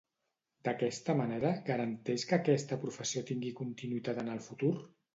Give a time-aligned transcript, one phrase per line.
[0.67, 4.77] D'aquesta manera, garanteix que aquesta professió tingui continuïtat en el futur?